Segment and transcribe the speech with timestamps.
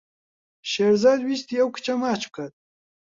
[0.71, 2.53] شێرزاد ویستی ئەو کچە ماچ بکات.